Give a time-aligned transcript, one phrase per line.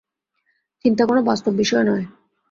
[0.85, 2.05] চিন্তা কোনো বাস্তব বিষয় নয়।